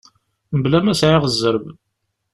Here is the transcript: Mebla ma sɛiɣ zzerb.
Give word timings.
Mebla 0.51 0.79
ma 0.83 0.93
sɛiɣ 0.99 1.23
zzerb. 1.33 1.65